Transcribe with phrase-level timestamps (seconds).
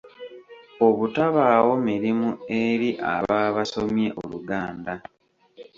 [0.87, 2.29] Obutabaawo mirimu
[2.63, 4.93] eri ababa basomye Oluganda